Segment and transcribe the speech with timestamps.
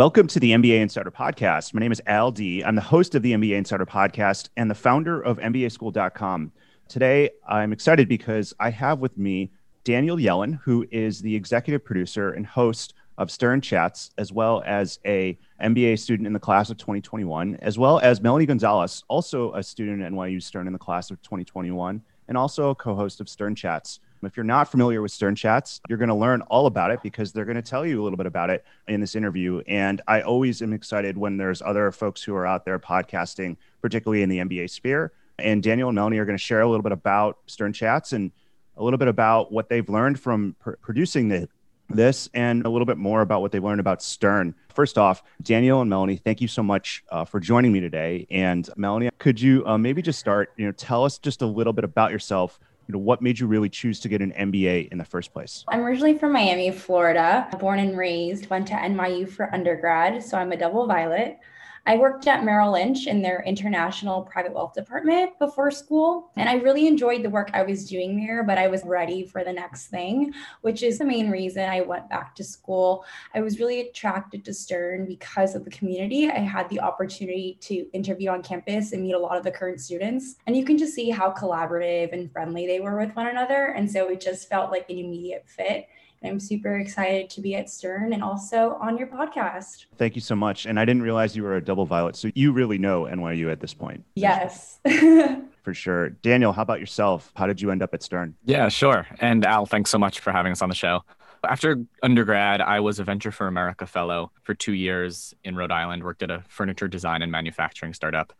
[0.00, 1.74] Welcome to the MBA Insider Podcast.
[1.74, 2.64] My name is Al Dea.
[2.64, 6.52] I'm the host of the MBA Insider Podcast and the founder of MBAschooled.com.
[6.88, 9.52] Today, I'm excited because I have with me
[9.84, 14.98] Daniel Yellen, who is the executive producer and host of Stern Chats, as well as
[15.04, 19.62] a MBA student in the class of 2021, as well as Melanie Gonzalez, also a
[19.62, 23.54] student at NYU Stern in the class of 2021, and also a co-host of Stern
[23.54, 24.00] Chats.
[24.22, 27.32] If you're not familiar with Stern Chats, you're going to learn all about it because
[27.32, 29.62] they're going to tell you a little bit about it in this interview.
[29.66, 34.22] And I always am excited when there's other folks who are out there podcasting, particularly
[34.22, 35.12] in the MBA sphere.
[35.38, 38.30] And Daniel and Melanie are going to share a little bit about Stern Chats and
[38.76, 41.48] a little bit about what they've learned from pr- producing the,
[41.88, 44.54] this and a little bit more about what they've learned about Stern.
[44.74, 48.26] First off, Daniel and Melanie, thank you so much uh, for joining me today.
[48.30, 51.72] And Melanie, could you uh, maybe just start, you know, tell us just a little
[51.72, 54.98] bit about yourself, you know, what made you really choose to get an MBA in
[54.98, 55.64] the first place?
[55.68, 60.24] I'm originally from Miami, Florida, born and raised, went to NYU for undergrad.
[60.24, 61.38] So I'm a double violet.
[61.86, 66.54] I worked at Merrill Lynch in their international private wealth department before school, and I
[66.54, 69.86] really enjoyed the work I was doing there, but I was ready for the next
[69.86, 73.04] thing, which is the main reason I went back to school.
[73.34, 76.30] I was really attracted to Stern because of the community.
[76.30, 79.80] I had the opportunity to interview on campus and meet a lot of the current
[79.80, 83.66] students, and you can just see how collaborative and friendly they were with one another.
[83.68, 85.88] And so it just felt like an immediate fit.
[86.22, 89.86] I'm super excited to be at Stern and also on your podcast.
[89.96, 90.66] Thank you so much.
[90.66, 92.14] And I didn't realize you were a double violet.
[92.16, 94.04] So you really know NYU at this point.
[94.14, 94.80] Yes.
[95.62, 96.10] for sure.
[96.10, 97.32] Daniel, how about yourself?
[97.36, 98.34] How did you end up at Stern?
[98.44, 99.06] Yeah, sure.
[99.20, 101.04] And Al, thanks so much for having us on the show.
[101.42, 106.04] After undergrad, I was a Venture for America fellow for two years in Rhode Island,
[106.04, 108.34] worked at a furniture design and manufacturing startup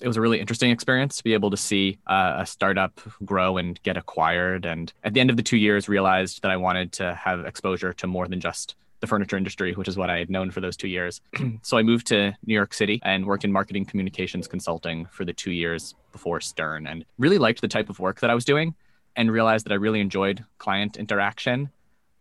[0.00, 3.56] it was a really interesting experience to be able to see uh, a startup grow
[3.56, 4.66] and get acquired.
[4.66, 7.92] And at the end of the two years, realized that I wanted to have exposure
[7.94, 10.76] to more than just the furniture industry, which is what I had known for those
[10.76, 11.20] two years.
[11.62, 15.32] so I moved to New York City and worked in marketing communications consulting for the
[15.32, 18.74] two years before Stern and really liked the type of work that I was doing
[19.14, 21.70] and realized that I really enjoyed client interaction,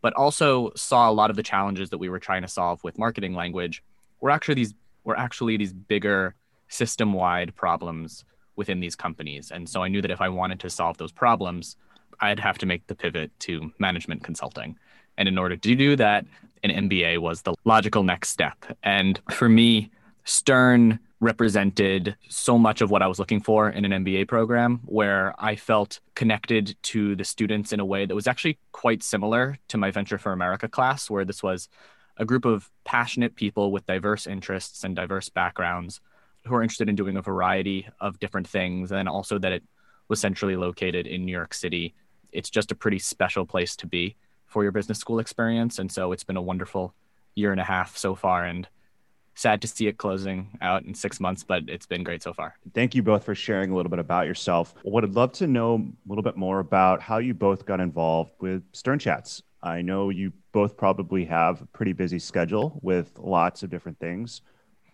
[0.02, 2.98] but also saw a lot of the challenges that we were trying to solve with
[2.98, 3.84] marketing language
[4.22, 6.36] were actually these were actually these bigger
[6.68, 9.52] system wide problems within these companies.
[9.52, 11.76] And so I knew that if I wanted to solve those problems,
[12.22, 14.78] I'd have to make the pivot to management consulting.
[15.18, 16.26] And in order to do that,
[16.64, 18.66] an MBA was the logical next step.
[18.84, 19.92] And for me,
[20.24, 25.34] Stern represented so much of what I was looking for in an MBA program, where
[25.38, 29.78] I felt connected to the students in a way that was actually quite similar to
[29.78, 31.70] my Venture for America class, where this was
[32.18, 36.02] a group of passionate people with diverse interests and diverse backgrounds
[36.46, 39.64] who are interested in doing a variety of different things, and also that it
[40.08, 41.94] was centrally located in New York City.
[42.32, 46.12] It's just a pretty special place to be for your business school experience, and so
[46.12, 46.94] it's been a wonderful
[47.34, 48.68] year and a half so far, and
[49.36, 52.56] sad to see it closing out in six months, but it's been great so far.
[52.74, 54.74] Thank you both for sharing a little bit about yourself.
[54.84, 58.32] What I'd love to know a little bit more about how you both got involved
[58.40, 59.44] with Stern Chats.
[59.62, 64.42] I know you both probably have a pretty busy schedule with lots of different things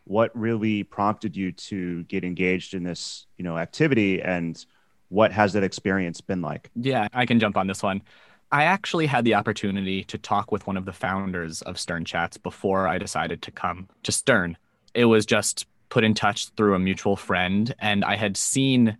[0.06, 4.66] what really prompted you to get engaged in this you know activity and
[5.10, 6.70] what has that experience been like?
[6.76, 8.02] Yeah i can jump on this one.
[8.54, 12.38] I actually had the opportunity to talk with one of the founders of stern chats
[12.38, 14.58] before i decided to come to stern.
[14.94, 18.98] It was just put in touch through a mutual friend and i had seen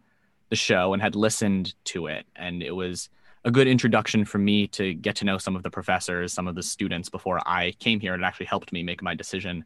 [0.50, 3.10] the show and had listened to it and it was
[3.44, 6.56] a good introduction for me to get to know some of the professors some of
[6.56, 8.14] the students before i came here.
[8.14, 9.66] And it actually helped me make my decision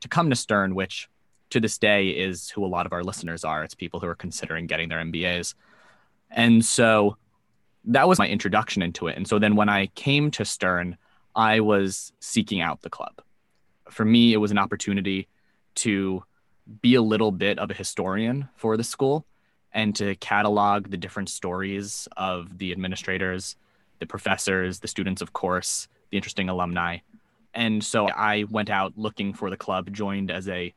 [0.00, 1.08] to come to Stern, which
[1.50, 3.64] to this day is who a lot of our listeners are.
[3.64, 5.54] It's people who are considering getting their MBAs.
[6.30, 7.16] And so
[7.84, 9.16] that was my introduction into it.
[9.16, 10.96] And so then when I came to Stern,
[11.34, 13.20] I was seeking out the club.
[13.90, 15.28] For me, it was an opportunity
[15.76, 16.22] to
[16.82, 19.26] be a little bit of a historian for the school
[19.72, 23.56] and to catalog the different stories of the administrators,
[23.98, 26.98] the professors, the students, of course, the interesting alumni,
[27.54, 30.74] and so I went out looking for the club, joined as a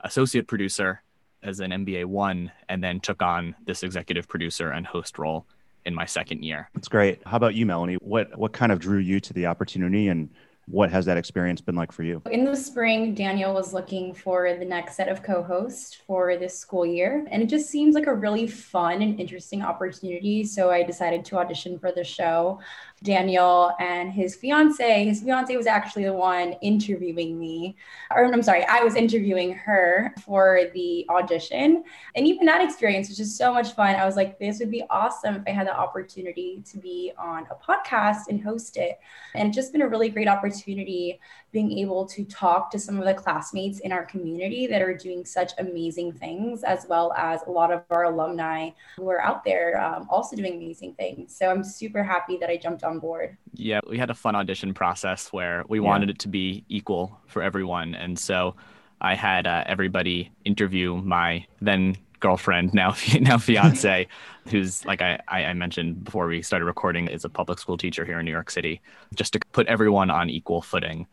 [0.00, 1.02] associate producer
[1.42, 5.46] as an MBA one, and then took on this executive producer and host role
[5.84, 6.70] in my second year.
[6.74, 7.20] That's great.
[7.26, 7.96] How about you, Melanie?
[8.00, 10.30] What what kind of drew you to the opportunity and
[10.66, 12.22] what has that experience been like for you?
[12.30, 16.58] In the spring, Daniel was looking for the next set of co hosts for this
[16.58, 17.26] school year.
[17.30, 20.44] And it just seems like a really fun and interesting opportunity.
[20.44, 22.60] So I decided to audition for the show.
[23.04, 25.04] Daniel and his fiance.
[25.04, 27.76] His fiance was actually the one interviewing me,
[28.10, 31.84] or I'm sorry, I was interviewing her for the audition.
[32.16, 33.94] And even that experience was just so much fun.
[33.94, 37.46] I was like, this would be awesome if I had the opportunity to be on
[37.50, 38.98] a podcast and host it.
[39.34, 41.20] And it's just been a really great opportunity
[41.52, 45.24] being able to talk to some of the classmates in our community that are doing
[45.24, 49.80] such amazing things, as well as a lot of our alumni who are out there
[49.80, 51.36] um, also doing amazing things.
[51.36, 53.36] So I'm super happy that I jumped on board.
[53.52, 55.84] Yeah, we had a fun audition process where we yeah.
[55.84, 57.94] wanted it to be equal for everyone.
[57.94, 58.54] And so
[59.00, 64.08] I had uh, everybody interview my then girlfriend, now now fiance,
[64.48, 68.18] who's like I, I mentioned before we started recording, is a public school teacher here
[68.18, 68.80] in New York City,
[69.14, 71.06] just to put everyone on equal footing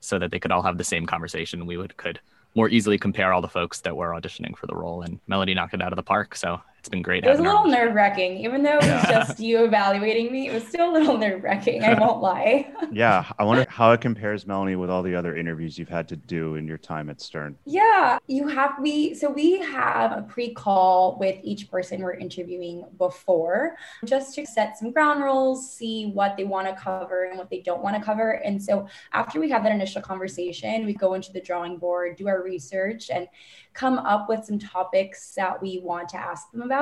[0.00, 1.66] so that they could all have the same conversation.
[1.66, 2.20] We would could
[2.54, 5.02] more easily compare all the folks that were auditioning for the role.
[5.02, 6.34] And Melody knocked it out of the park.
[6.34, 7.22] So it's been great.
[7.22, 10.48] It was a little nerve wracking, even though it was just you evaluating me.
[10.48, 11.84] It was still a little nerve wracking.
[11.84, 12.72] I won't lie.
[12.90, 16.16] yeah, I wonder how it compares, Melanie, with all the other interviews you've had to
[16.16, 17.58] do in your time at Stern.
[17.66, 23.76] Yeah, you have we so we have a pre-call with each person we're interviewing before,
[24.06, 27.60] just to set some ground rules, see what they want to cover and what they
[27.60, 28.30] don't want to cover.
[28.30, 32.28] And so after we have that initial conversation, we go into the drawing board, do
[32.28, 33.28] our research, and
[33.74, 36.77] come up with some topics that we want to ask them about.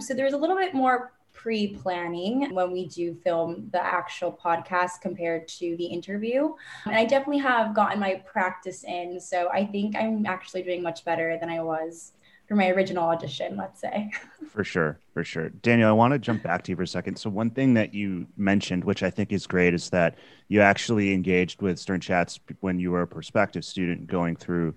[0.00, 5.00] So there's a little bit more pre planning when we do film the actual podcast
[5.00, 6.52] compared to the interview.
[6.84, 9.20] And I definitely have gotten my practice in.
[9.20, 12.12] So I think I'm actually doing much better than I was
[12.50, 14.10] for my original audition, let's say.
[14.50, 15.50] For sure, for sure.
[15.50, 17.16] Daniel, I want to jump back to you for a second.
[17.16, 21.14] So, one thing that you mentioned, which I think is great, is that you actually
[21.14, 24.74] engaged with Stern Chats when you were a prospective student going through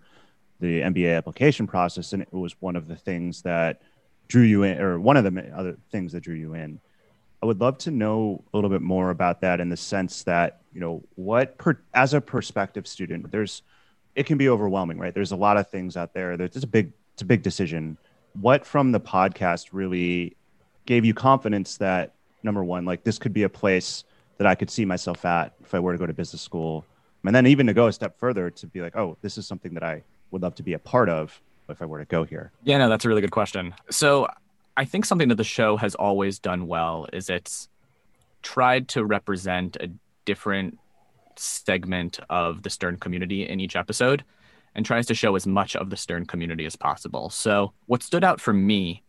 [0.59, 3.81] the MBA application process, and it was one of the things that
[4.27, 6.79] drew you in, or one of the other things that drew you in.
[7.41, 10.61] I would love to know a little bit more about that in the sense that
[10.73, 13.63] you know what per, as a prospective student, there's
[14.15, 15.13] it can be overwhelming, right?
[15.13, 16.37] There's a lot of things out there.
[16.37, 17.97] There's a big it's a big decision.
[18.39, 20.35] What from the podcast really
[20.85, 24.03] gave you confidence that number one, like this could be a place
[24.37, 26.85] that I could see myself at if I were to go to business school,
[27.23, 29.73] and then even to go a step further to be like, oh, this is something
[29.75, 31.39] that I would love to be a part of
[31.69, 32.51] if I were to go here?
[32.63, 33.73] Yeah, no, that's a really good question.
[33.89, 34.27] So
[34.77, 37.69] I think something that the show has always done well is it's
[38.41, 39.89] tried to represent a
[40.25, 40.79] different
[41.35, 44.23] segment of the Stern community in each episode
[44.75, 47.29] and tries to show as much of the Stern community as possible.
[47.29, 49.03] So what stood out for me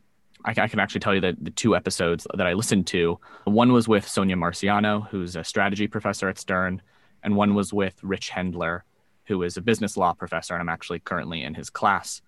[0.45, 3.89] I, can actually tell you that the two episodes that I listened to, one was
[3.89, 6.83] with Sonia Marciano, who's a strategy professor at Stern,
[7.23, 8.83] and one was with Rich Hendler,
[9.25, 12.21] who is a business law professor, and I'm actually currently in his class.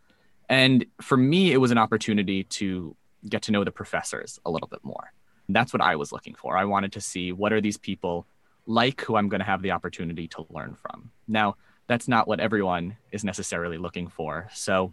[0.49, 2.97] And for me, it was an opportunity to
[3.29, 5.13] get to know the professors a little bit more.
[5.49, 6.57] That's what I was looking for.
[6.57, 8.27] I wanted to see what are these people
[8.67, 11.11] like who I'm going to have the opportunity to learn from.
[11.29, 11.57] Now,
[11.87, 14.49] that's not what everyone is necessarily looking for.
[14.53, 14.93] So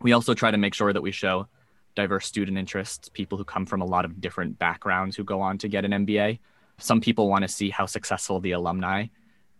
[0.00, 1.46] we also try to make sure that we show
[1.94, 5.58] diverse student interests, people who come from a lot of different backgrounds who go on
[5.58, 6.38] to get an MBA.
[6.78, 9.06] Some people want to see how successful the alumni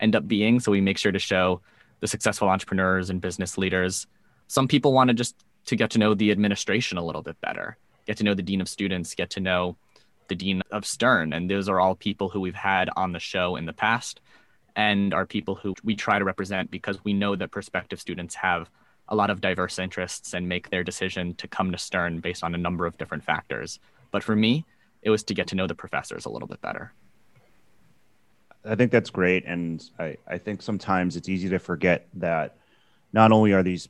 [0.00, 0.60] end up being.
[0.60, 1.60] So we make sure to show
[2.00, 4.06] the successful entrepreneurs and business leaders.
[4.48, 5.36] Some people want to just
[5.66, 7.76] to get to know the administration a little bit better,
[8.06, 9.76] get to know the dean of students, get to know
[10.28, 13.56] the dean of Stern, and those are all people who we've had on the show
[13.56, 14.20] in the past,
[14.74, 18.70] and are people who we try to represent because we know that prospective students have
[19.08, 22.54] a lot of diverse interests and make their decision to come to Stern based on
[22.54, 23.78] a number of different factors.
[24.10, 24.64] But for me,
[25.02, 26.92] it was to get to know the professors a little bit better.
[28.64, 32.56] I think that's great, and I, I think sometimes it's easy to forget that
[33.12, 33.88] not only are these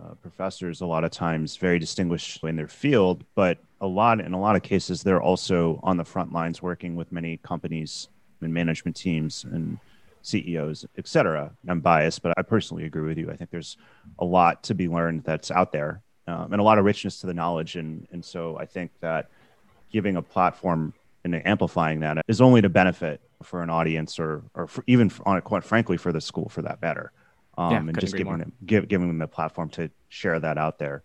[0.00, 4.32] uh, professors a lot of times very distinguished in their field, but a lot in
[4.32, 8.08] a lot of cases they're also on the front lines working with many companies
[8.40, 9.78] and management teams and
[10.22, 11.50] CEOs, et cetera.
[11.66, 13.30] I'm biased, but I personally agree with you.
[13.30, 13.76] I think there's
[14.18, 17.26] a lot to be learned that's out there um, and a lot of richness to
[17.26, 17.76] the knowledge.
[17.76, 19.30] And, and so I think that
[19.90, 20.92] giving a platform
[21.24, 25.44] and amplifying that is only to benefit for an audience or or even on it
[25.44, 27.12] quite frankly for the school for that matter
[27.58, 28.38] um, yeah, and just giving more.
[28.38, 31.02] them give, giving them the platform to share that out there.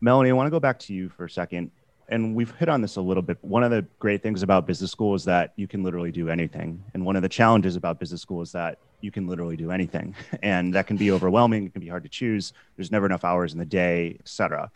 [0.00, 1.70] Melanie i want to go back to you for a second.
[2.08, 3.38] And we've hit on this a little bit.
[3.42, 6.82] One of the great things about business school is that you can literally do anything.
[6.92, 10.16] And one of the challenges about business school is that you can literally do anything.
[10.42, 11.66] And that can be overwhelming.
[11.66, 12.52] It can be hard to choose.
[12.76, 14.70] There's never enough hours in the day etc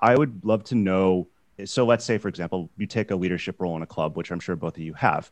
[0.00, 1.28] i would love to know
[1.64, 4.40] so let's say for example you take a leadership role in a club which i'm
[4.40, 5.30] sure both of you have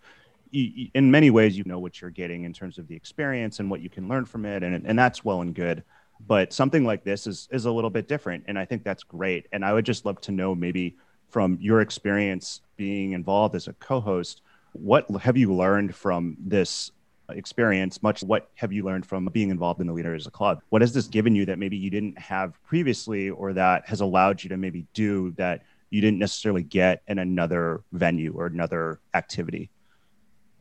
[0.53, 3.81] in many ways, you know what you're getting in terms of the experience and what
[3.81, 5.85] you can learn from it, and and that's well and good.
[6.27, 9.47] But something like this is is a little bit different, and I think that's great.
[9.53, 10.97] And I would just love to know maybe
[11.29, 16.93] from your experience being involved as a co-host, what have you learned from this
[17.31, 20.63] experience much what have you learned from being involved in the leader as a club
[20.71, 24.43] what has this given you that maybe you didn't have previously or that has allowed
[24.43, 29.69] you to maybe do that you didn't necessarily get in another venue or another activity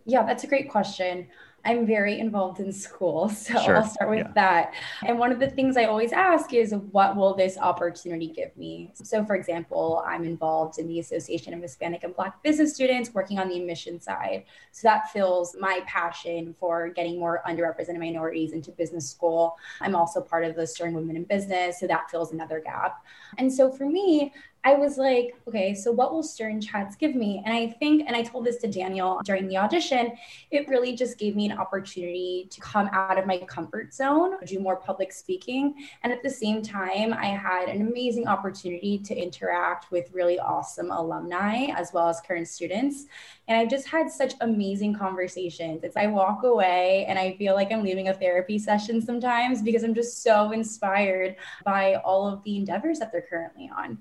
[0.08, 1.28] yeah that's a great question
[1.68, 3.30] I'm very involved in school.
[3.48, 3.78] So sure.
[3.78, 4.32] I'll start with yeah.
[4.36, 4.74] that.
[5.06, 8.92] And one of the things I always ask is, what will this opportunity give me?
[8.94, 13.40] So, for example, I'm involved in the Association of Hispanic and Black Business Students working
[13.40, 14.46] on the admission side.
[14.72, 19.58] So that fills my passion for getting more underrepresented minorities into business school.
[19.82, 21.80] I'm also part of the Stern Women in Business.
[21.80, 23.04] So that fills another gap.
[23.38, 24.34] And so for me,
[24.68, 27.42] I was like, okay, so what will Stern Chats give me?
[27.46, 30.12] And I think, and I told this to Daniel during the audition,
[30.52, 34.60] it really just gave me an opportunity to come out of my comfort zone, do
[34.60, 35.74] more public speaking.
[36.04, 40.92] And at the same time, I had an amazing opportunity to interact with really awesome
[40.92, 43.06] alumni as well as current students.
[43.48, 45.86] And I've just had such amazing conversations.
[45.86, 49.86] It's I walk away and I feel like I'm leaving a therapy session sometimes because
[49.86, 54.00] I'm just so inspired by all of the endeavors that they're currently on.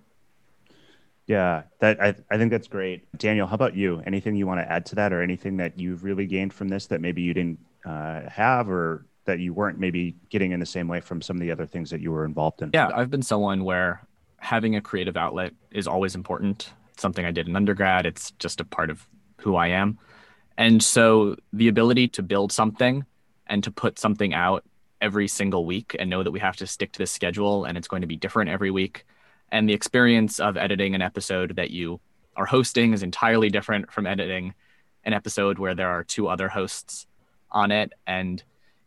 [1.26, 3.04] Yeah, that I, I think that's great.
[3.18, 4.02] Daniel, how about you?
[4.06, 6.86] Anything you want to add to that or anything that you've really gained from this
[6.86, 10.86] that maybe you didn't uh, have or that you weren't maybe getting in the same
[10.86, 12.70] way from some of the other things that you were involved in?
[12.72, 14.06] Yeah, I've been someone where
[14.38, 16.72] having a creative outlet is always important.
[16.92, 18.06] It's something I did in undergrad.
[18.06, 19.06] It's just a part of
[19.38, 19.98] who I am.
[20.56, 23.04] And so the ability to build something
[23.48, 24.64] and to put something out
[25.00, 27.88] every single week and know that we have to stick to the schedule and it's
[27.88, 29.04] going to be different every week
[29.52, 32.00] and the experience of editing an episode that you
[32.36, 34.54] are hosting is entirely different from editing
[35.04, 37.06] an episode where there are two other hosts
[37.50, 37.92] on it.
[38.06, 38.42] And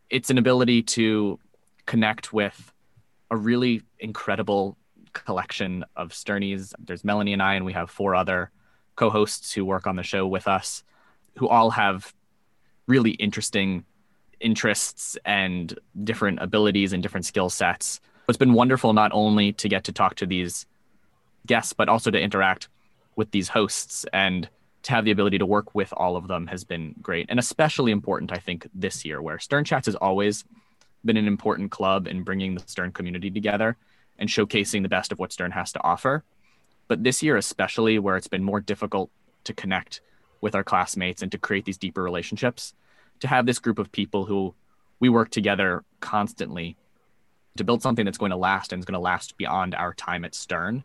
[0.09, 1.39] it's an ability to
[1.85, 2.71] connect with
[3.31, 4.77] a really incredible
[5.13, 6.73] collection of sternies.
[6.79, 8.51] There's melanie and i and we have four other
[8.95, 10.83] co-hosts who work on the show with us
[11.37, 12.13] who all have
[12.85, 13.85] really interesting
[14.39, 19.85] interests and different abilities and different skill sets it's been wonderful not only to get
[19.85, 20.65] to talk to these
[21.45, 22.67] guests, but also to interact
[23.15, 24.49] with these hosts and
[24.83, 27.25] to have the ability to work with all of them has been great.
[27.29, 30.45] And especially important, I think, this year, where Stern Chats has always
[31.03, 33.77] been an important club in bringing the Stern community together
[34.17, 36.23] and showcasing the best of what Stern has to offer.
[36.87, 39.09] But this year, especially, where it's been more difficult
[39.45, 40.01] to connect
[40.41, 42.73] with our classmates and to create these deeper relationships,
[43.19, 44.53] to have this group of people who
[44.99, 46.77] we work together constantly
[47.59, 50.25] to build something that's going to last and is going to last beyond our time
[50.25, 50.83] at Stern,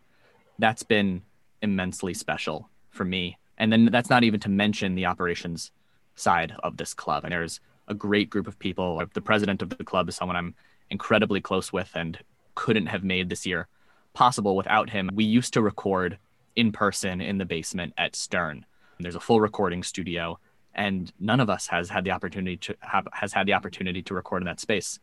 [0.58, 1.22] that's been
[1.62, 3.38] immensely special for me.
[3.56, 5.70] And then that's not even to mention the operations
[6.16, 7.24] side of this club.
[7.24, 9.02] And there's a great group of people.
[9.14, 10.54] The president of the club is someone I'm
[10.90, 12.18] incredibly close with and
[12.54, 13.68] couldn't have made this year
[14.12, 15.10] possible without him.
[15.12, 16.18] We used to record
[16.56, 18.64] in person in the basement at Stern.
[19.00, 20.38] There's a full recording studio,
[20.74, 24.14] and none of us has had the opportunity to have has had the opportunity to
[24.14, 25.00] record in that space.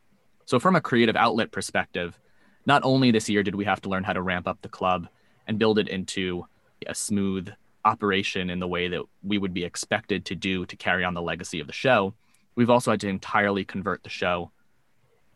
[0.52, 2.20] So, from a creative outlet perspective,
[2.66, 5.08] not only this year did we have to learn how to ramp up the club
[5.48, 6.46] and build it into
[6.86, 7.48] a smooth
[7.86, 11.22] operation in the way that we would be expected to do to carry on the
[11.22, 12.14] legacy of the show,
[12.56, 14.52] we've also had to entirely convert the show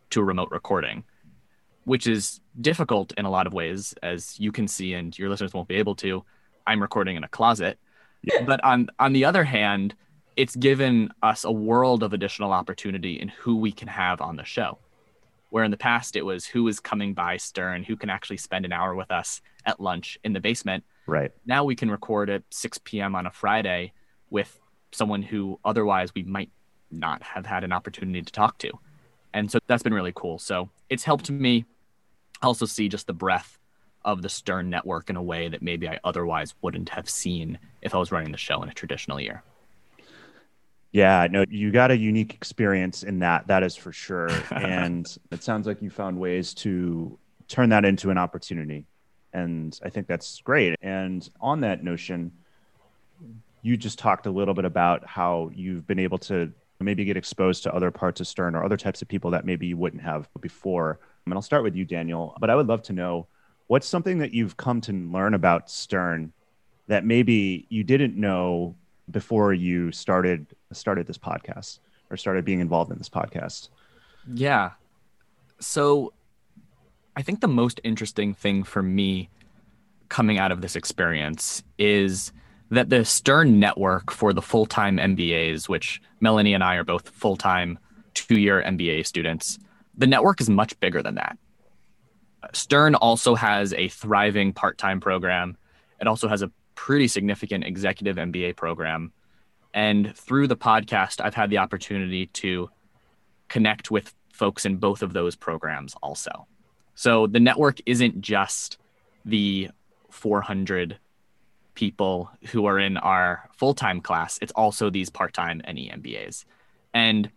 [0.09, 1.05] to a remote recording,
[1.85, 5.53] which is difficult in a lot of ways, as you can see, and your listeners
[5.53, 6.25] won't be able to.
[6.67, 7.79] I'm recording in a closet.
[8.21, 8.41] Yeah.
[8.41, 9.95] But on on the other hand,
[10.35, 14.43] it's given us a world of additional opportunity in who we can have on the
[14.43, 14.77] show
[15.55, 18.65] where in the past it was who is coming by Stern, who can actually spend
[18.65, 20.83] an hour with us at lunch in the basement.
[21.07, 21.31] Right.
[21.45, 23.15] Now we can record at 6 p.m.
[23.15, 23.93] on a Friday
[24.29, 24.59] with
[24.91, 26.51] someone who otherwise we might
[26.91, 28.71] not have had an opportunity to talk to.
[29.33, 30.39] And so that's been really cool.
[30.39, 31.63] So it's helped me
[32.41, 33.57] also see just the breadth
[34.03, 37.95] of the Stern network in a way that maybe I otherwise wouldn't have seen if
[37.95, 39.41] I was running the show in a traditional year.
[40.95, 44.29] Yeah, no, you got a unique experience in that, that is for sure.
[44.51, 48.85] and it sounds like you found ways to turn that into an opportunity.
[49.33, 50.77] And I think that's great.
[50.81, 52.31] And on that notion,
[53.61, 56.49] you just talked a little bit about how you've been able to
[56.79, 59.67] maybe get exposed to other parts of Stern or other types of people that maybe
[59.67, 60.99] you wouldn't have before.
[61.25, 62.37] And I'll start with you, Daniel.
[62.39, 63.27] But I would love to know
[63.67, 66.31] what's something that you've come to learn about Stern
[66.87, 68.75] that maybe you didn't know
[69.11, 70.47] before you started
[70.77, 71.79] started this podcast
[72.09, 73.69] or started being involved in this podcast?
[74.33, 74.71] Yeah.
[75.59, 76.13] So
[77.15, 79.29] I think the most interesting thing for me
[80.09, 82.31] coming out of this experience is
[82.71, 87.09] that the Stern network for the full time MBAs, which Melanie and I are both
[87.09, 87.79] full time
[88.13, 89.59] two year MBA students,
[89.97, 91.37] the network is much bigger than that.
[92.53, 95.57] Stern also has a thriving part time program.
[95.99, 99.11] It also has a pretty significant executive MBA program.
[99.75, 102.69] And through the podcast, I've had the opportunity to
[103.47, 106.47] connect with folks in both of those programs also.
[106.95, 108.79] So the network isn't just
[109.25, 109.69] the
[110.09, 110.97] 400
[111.75, 114.39] people who are in our full-time class.
[114.41, 116.45] It's also these part-time and EMBAs
[116.95, 117.29] and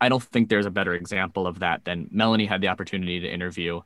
[0.00, 3.32] i don't think there's a better example of that than melanie had the opportunity to
[3.32, 3.80] interview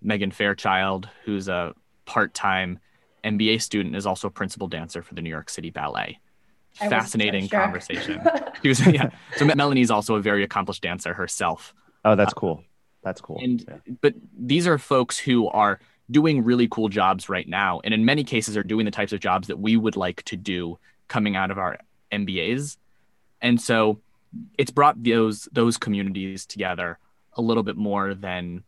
[0.00, 1.74] megan fairchild who's a
[2.06, 2.78] part-time
[3.24, 6.18] mba student is also a principal dancer for the new york city ballet
[6.80, 8.20] I fascinating conversation
[8.62, 12.66] he was yeah so melanie's also a very accomplished dancer herself oh that's cool uh,
[13.02, 13.94] that's cool and yeah.
[14.00, 15.80] but these are folks who are
[16.10, 19.20] doing really cool jobs right now and in many cases are doing the types of
[19.20, 21.78] jobs that we would like to do coming out of our
[22.12, 22.76] MBAs.
[23.40, 24.00] And so
[24.58, 26.98] it's brought those those communities together
[27.32, 28.64] a little bit more than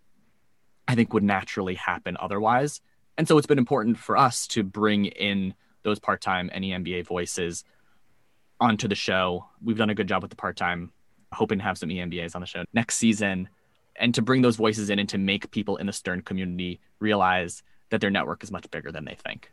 [0.88, 2.80] I think would naturally happen otherwise.
[3.16, 7.64] And so it's been important for us to bring in those part-time and EMBA voices
[8.60, 9.46] onto the show.
[9.64, 10.92] We've done a good job with the part-time,
[11.32, 13.48] hoping to have some EMBAs on the show next season
[13.96, 17.62] and to bring those voices in and to make people in the Stern community realize
[17.90, 19.50] that their network is much bigger than they think.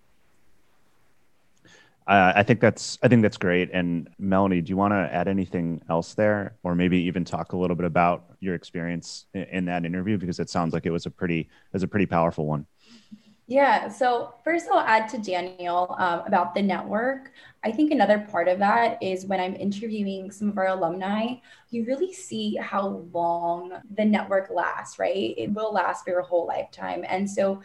[2.07, 3.69] Uh, I think that's I think that's great.
[3.73, 7.57] And Melanie, do you want to add anything else there, or maybe even talk a
[7.57, 11.05] little bit about your experience in, in that interview because it sounds like it was
[11.05, 12.65] a pretty it was a pretty powerful one.
[13.49, 13.87] Yeah.
[13.87, 17.31] So first, I'll add to Daniel um, about the network.
[17.63, 21.35] I think another part of that is when I'm interviewing some of our alumni,
[21.69, 25.33] you really see how long the network lasts, right?
[25.37, 27.05] It will last for your whole lifetime.
[27.07, 27.61] And so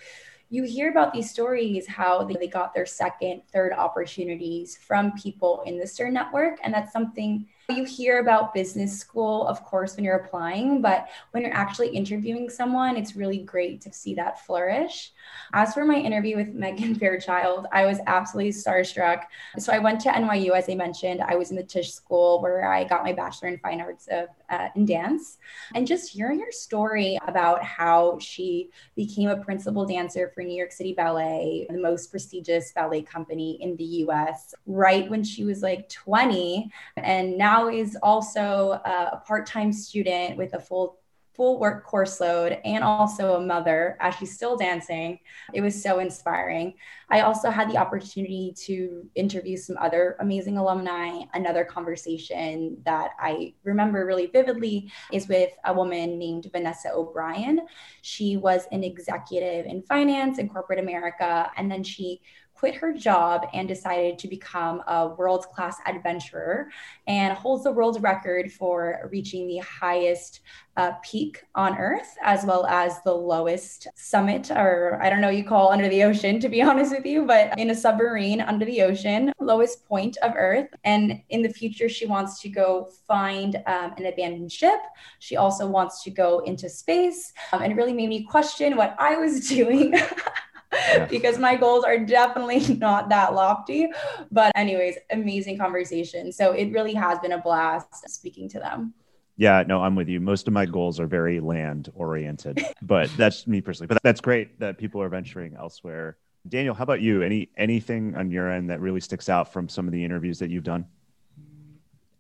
[0.51, 5.79] you hear about these stories how they, got their second, third opportunities from people in
[5.79, 6.59] the Stern network.
[6.63, 11.43] And that's something you hear about business school, of course, when you're applying, but when
[11.43, 15.13] you're actually interviewing someone, it's really great to see that flourish.
[15.53, 19.25] As for my interview with Megan Fairchild, I was absolutely starstruck.
[19.59, 21.23] So I went to NYU, as I mentioned.
[21.23, 24.29] I was in the Tisch School where I got my bachelor in fine arts of,
[24.51, 25.39] uh, in dance.
[25.75, 30.73] And just hearing her story about how she became a principal dancer for New York
[30.73, 35.89] City Ballet, the most prestigious ballet company in the US, right when she was like
[35.89, 36.71] 20.
[36.97, 40.99] And now now is also uh, a part-time student with a full
[41.35, 45.19] full work course load and also a mother as she's still dancing.
[45.55, 46.75] It was so inspiring.
[47.09, 51.23] I also had the opportunity to interview some other amazing alumni.
[51.33, 57.63] Another conversation that I remember really vividly is with a woman named Vanessa O'Brien.
[58.03, 62.21] She was an executive in finance in corporate America, and then she
[62.63, 66.71] quit her job and decided to become a world class adventurer
[67.09, 70.43] and holds the world record for reaching the highest
[70.77, 75.43] uh, peak on Earth as well as the lowest summit, or I don't know you
[75.43, 78.83] call under the ocean, to be honest with you, but in a submarine under the
[78.83, 80.69] ocean, lowest point of Earth.
[80.85, 84.79] And in the future, she wants to go find um, an abandoned ship.
[85.19, 89.17] She also wants to go into space um, and really made me question what I
[89.17, 89.95] was doing.
[91.11, 93.89] because my goals are definitely not that lofty.
[94.31, 96.33] But, anyways, amazing conversation.
[96.33, 98.95] So it really has been a blast speaking to them.
[99.37, 100.21] Yeah, no, I'm with you.
[100.21, 103.89] Most of my goals are very land oriented, but that's me personally.
[103.89, 106.17] But that's great that people are venturing elsewhere.
[106.49, 107.23] Daniel, how about you?
[107.23, 110.51] Any anything on your end that really sticks out from some of the interviews that
[110.51, 110.87] you've done?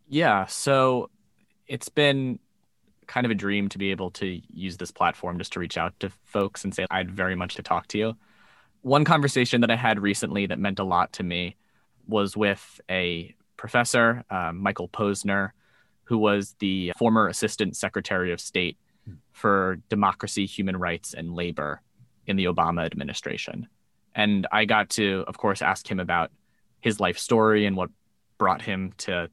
[0.08, 1.10] Yeah, so
[1.66, 2.38] it's been
[3.06, 5.98] kind of a dream to be able to use this platform just to reach out
[6.00, 8.16] to folks and say I'd very much to talk to you
[8.82, 11.56] one conversation that I had recently that meant a lot to me
[12.06, 15.50] was with a professor, uh, Michael Posner,
[16.04, 18.76] who was the former Assistant Secretary of State
[19.32, 21.80] for Democracy, Human Rights, and Labor
[22.26, 23.68] in the Obama administration.
[24.14, 26.30] And I got to, of course, ask him about
[26.80, 27.90] his life story and what
[28.36, 29.30] brought him to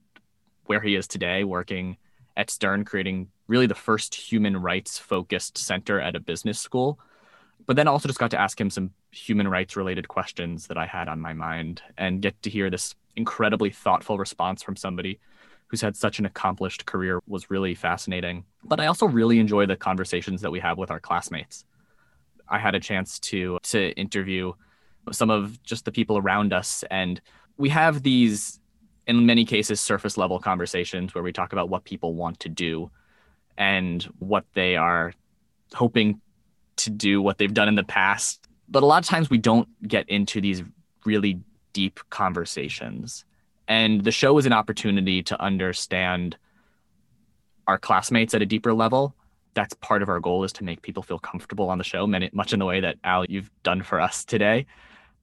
[0.65, 1.97] where he is today, working
[2.37, 6.99] at Stern, creating really the first human rights focused center at a business school
[7.69, 10.87] but then also just got to ask him some human rights related questions that I
[10.87, 15.19] had on my mind and get to hear this incredibly thoughtful response from somebody
[15.67, 18.43] who's had such an accomplished career was really fascinating.
[18.63, 21.63] But I also really enjoy the conversations that we have with our classmates.
[22.47, 24.53] I had a chance to to interview
[25.11, 27.21] some of just the people around us and
[27.57, 28.59] we have these
[29.05, 32.89] in many cases surface level conversations where we talk about what people want to do
[33.59, 35.13] and what they are
[35.75, 36.19] hoping
[36.79, 38.47] to do what they've done in the past.
[38.67, 40.63] But a lot of times we don't get into these
[41.05, 41.39] really
[41.73, 43.25] deep conversations.
[43.67, 46.37] And the show was an opportunity to understand
[47.67, 49.15] our classmates at a deeper level.
[49.53, 52.53] That's part of our goal is to make people feel comfortable on the show, much
[52.53, 54.65] in the way that Al, you've done for us today.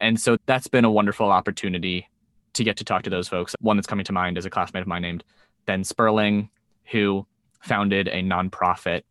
[0.00, 2.08] And so that's been a wonderful opportunity
[2.54, 3.54] to get to talk to those folks.
[3.60, 5.24] One that's coming to mind is a classmate of mine named
[5.64, 6.50] Ben Sperling,
[6.84, 7.26] who
[7.60, 9.02] founded a nonprofit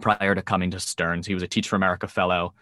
[0.00, 1.26] prior to coming to Stearns.
[1.26, 2.54] He was a Teach for America fellow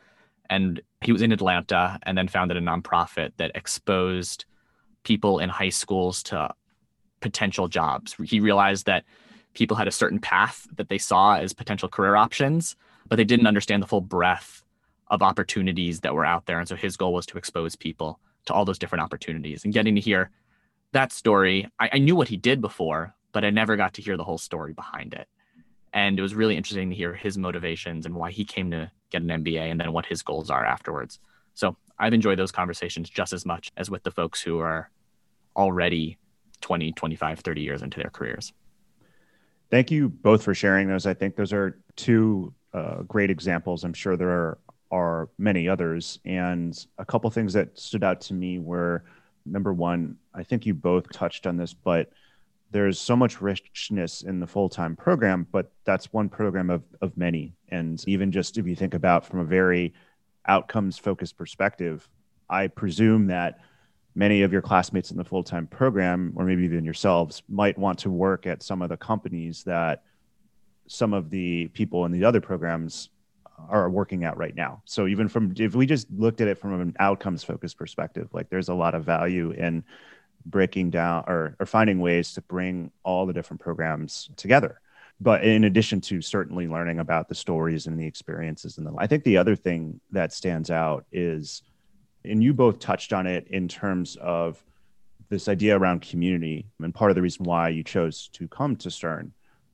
[0.51, 4.45] and he was in Atlanta and then founded a nonprofit that exposed
[5.03, 6.53] people in high schools to
[7.21, 8.17] potential jobs.
[8.25, 9.05] He realized that
[9.55, 12.77] people had a certain path that they saw as potential career options,
[13.09, 14.63] but they didn't understand the full breadth
[15.09, 16.59] of opportunities that were out there.
[16.59, 19.95] And so his goal was to expose people to all those different opportunities and getting
[19.95, 20.31] to hear
[20.93, 21.69] that story.
[21.79, 24.39] I, I knew what he did before, but I never got to hear the whole
[24.39, 25.29] story behind it.
[25.93, 29.23] And it was really interesting to hear his motivations and why he came to get
[29.23, 31.19] an MBA and then what his goals are afterwards.
[31.55, 34.91] So I've enjoyed those conversations just as much as with the folks who are
[35.57, 36.19] already
[36.61, 38.53] 20, 25, 30 years into their careers.
[39.71, 41.07] Thank you both for sharing those.
[41.07, 43.85] I think those are two uh, great examples.
[43.85, 44.59] I'm sure there are,
[44.91, 46.21] are many others.
[46.25, 49.05] And a couple things that stood out to me were
[49.45, 52.11] number one, I think you both touched on this, but
[52.71, 57.55] there's so much richness in the full-time program but that's one program of, of many.
[57.69, 59.95] And even just if you think about from a very
[60.47, 62.09] outcomes focused perspective
[62.49, 63.59] i presume that
[64.15, 68.11] many of your classmates in the full-time program or maybe even yourselves might want to
[68.11, 70.05] work at some of the companies that
[70.89, 73.11] some of the people in the other programs
[73.69, 74.83] are working at right now.
[74.85, 78.49] So even from if we just looked at it from an outcomes focused perspective like
[78.49, 79.85] there's a lot of value in
[80.47, 84.81] breaking down or, or finding ways to bring all the different programs together.
[85.21, 89.07] But in addition to certainly learning about the stories and the experiences and the i
[89.07, 91.63] think the other thing that stands out is
[92.25, 94.63] and you both touched on it in terms of
[95.29, 98.91] this idea around community and part of the reason why you chose to come to
[98.91, 99.33] stern.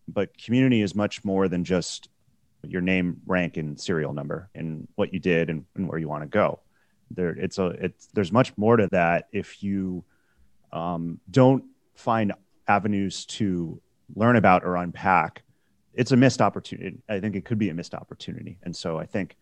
[0.09, 2.09] But community is much more than just
[2.65, 6.23] your name rank and serial number and what you did and, and where you want
[6.23, 6.61] to go.
[7.11, 10.05] There it's a it's there's much more to that if you
[10.73, 12.33] um, don't find
[12.69, 13.81] avenues to
[14.15, 15.43] learn about or unpack,
[15.95, 16.99] it's a missed opportunity.
[17.09, 18.59] I think it could be a missed opportunity.
[18.63, 19.37] And so I think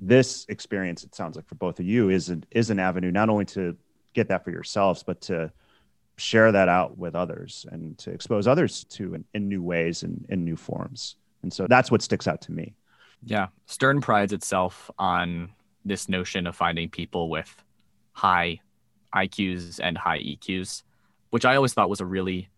[0.00, 3.28] this experience, it sounds like for both of you, is an, is an avenue not
[3.28, 3.76] only to
[4.14, 5.52] get that for yourselves, but to
[6.16, 10.24] share that out with others and to expose others to in, in new ways and
[10.28, 11.16] in new forms.
[11.42, 12.74] And so that's what sticks out to me.
[13.24, 13.48] Yeah.
[13.66, 15.50] Stern prides itself on
[15.84, 17.54] this notion of finding people with
[18.12, 18.60] high
[19.14, 20.82] IQs and high EQs,
[21.30, 22.48] which I always thought was a really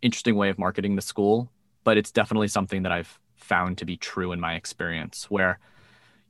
[0.00, 1.50] interesting way of marketing the school.
[1.84, 5.58] But it's definitely something that I've found to be true in my experience, where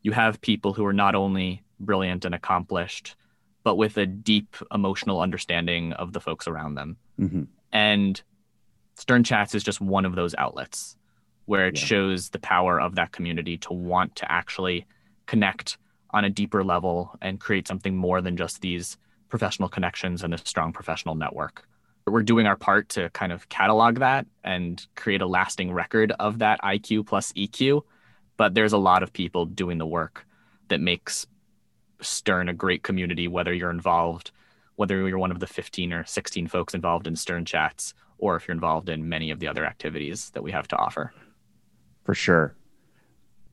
[0.03, 3.17] you have people who are not only brilliant and accomplished,
[3.65, 6.97] but with a deep emotional understanding of the folks around them.
[7.21, 7.43] Mm-hmm.
[7.73, 8.23] And
[8.97, 10.97] Stern Chats is just one of those outlets
[11.47, 11.85] where it yeah.
[11.85, 14.87] shows the power of that community to want to actually
[15.27, 15.77] connect
[16.11, 18.97] on a deeper level and create something more than just these
[19.33, 21.67] professional connections and a strong professional network.
[22.07, 26.41] We're doing our part to kind of catalog that and create a lasting record of
[26.41, 27.81] that IQ plus EQ.
[28.37, 30.27] But there's a lot of people doing the work
[30.69, 31.27] that makes
[32.03, 34.33] Stern a great community, whether you're involved,
[34.77, 38.47] whether you're one of the 15 or 16 folks involved in Stern chats, or if
[38.47, 41.11] you're involved in many of the other activities that we have to offer.
[42.05, 42.55] For sure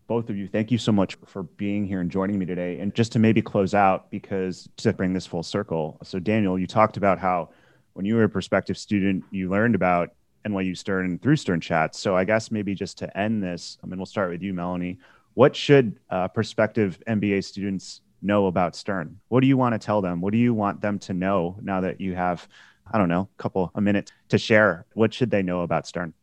[0.09, 2.79] both of you, thank you so much for being here and joining me today.
[2.79, 5.99] And just to maybe close out, because to bring this full circle.
[6.03, 7.49] So, Daniel, you talked about how
[7.93, 10.09] when you were a prospective student, you learned about
[10.47, 11.99] NYU Stern through Stern Chats.
[11.99, 14.97] So, I guess maybe just to end this, I mean, we'll start with you, Melanie.
[15.35, 19.19] What should uh, prospective MBA students know about Stern?
[19.27, 20.21] What do you want to tell them?
[20.21, 22.47] What do you want them to know now that you have,
[22.91, 24.87] I don't know, a couple, a minute to share?
[24.95, 26.15] What should they know about Stern?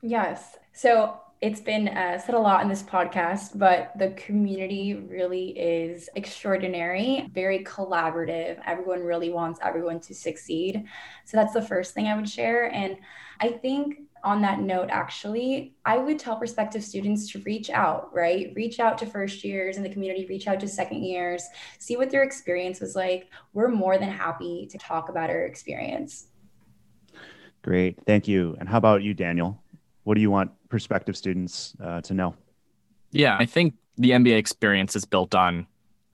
[0.00, 0.56] Yes.
[0.72, 6.08] So it's been uh, said a lot in this podcast, but the community really is
[6.16, 8.60] extraordinary, very collaborative.
[8.66, 10.84] Everyone really wants everyone to succeed.
[11.24, 12.72] So that's the first thing I would share.
[12.72, 12.96] And
[13.40, 18.52] I think on that note, actually, I would tell prospective students to reach out, right?
[18.56, 21.44] Reach out to first years in the community, reach out to second years,
[21.78, 23.28] see what their experience was like.
[23.52, 26.26] We're more than happy to talk about our experience.
[27.62, 27.96] Great.
[28.06, 28.56] Thank you.
[28.58, 29.62] And how about you, Daniel?
[30.08, 32.34] what do you want prospective students uh, to know?
[33.10, 35.66] Yeah, I think the MBA experience is built on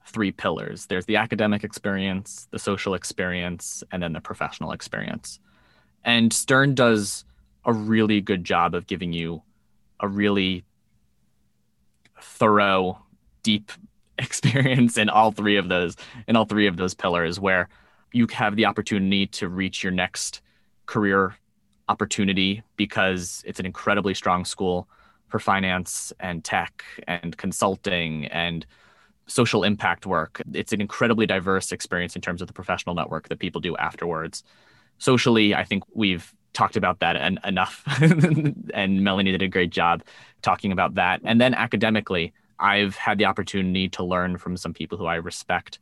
[0.07, 5.39] three pillars there's the academic experience, the social experience, and then the professional experience.
[6.03, 7.25] And Stern does
[7.65, 9.41] a really good job of giving you
[9.99, 10.63] a really
[12.21, 12.99] thorough,
[13.41, 13.71] deep
[14.17, 17.67] experience in all three of those in all three of those pillars where
[18.13, 20.41] you have the opportunity to reach your next
[20.85, 21.35] career
[21.89, 24.87] opportunity because it's an incredibly strong school
[25.27, 28.65] for finance and tech and consulting and
[29.27, 30.41] social impact work.
[30.53, 34.43] It's an incredibly diverse experience in terms of the professional network that people do afterwards.
[34.97, 37.83] Socially, I think we've talked about that en- enough,
[38.73, 40.03] and Melanie did a great job
[40.41, 41.21] talking about that.
[41.23, 45.79] And then academically, I've had the opportunity to learn from some people who I respect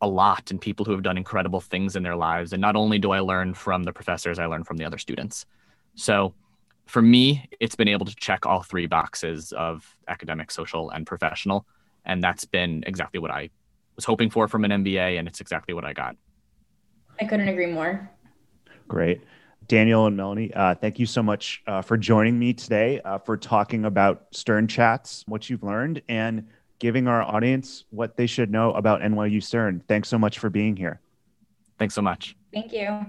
[0.00, 2.52] a lot and people who have done incredible things in their lives.
[2.52, 5.46] And not only do I learn from the professors, I learn from the other students.
[5.94, 6.34] So
[6.86, 11.66] for me, it's been able to check all three boxes of academic, social, and professional.
[12.04, 13.50] And that's been exactly what I
[13.96, 16.16] was hoping for from an MBA, and it's exactly what I got.
[17.20, 18.10] I couldn't agree more.
[18.88, 19.20] Great.
[19.68, 23.36] Daniel and Melanie, uh, thank you so much uh, for joining me today uh, for
[23.36, 26.48] talking about Stern Chats, what you've learned, and
[26.80, 29.84] giving our audience what they should know about NYU Stern.
[29.86, 31.00] Thanks so much for being here.
[31.78, 32.34] Thanks so much.
[32.52, 33.06] Thank you.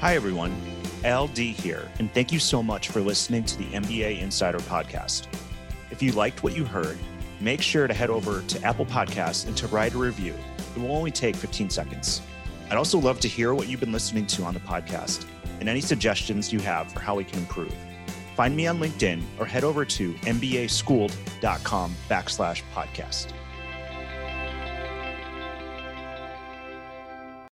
[0.00, 0.54] Hi, everyone.
[1.04, 5.28] Al Dea here, and thank you so much for listening to the MBA Insider Podcast.
[5.90, 6.98] If you liked what you heard,
[7.40, 10.34] make sure to head over to Apple Podcasts and to write a review.
[10.74, 12.22] It will only take 15 seconds.
[12.70, 15.24] I'd also love to hear what you've been listening to on the podcast
[15.60, 17.72] and any suggestions you have for how we can improve.
[18.36, 23.32] Find me on LinkedIn or head over to mbaschooled.com backslash podcast.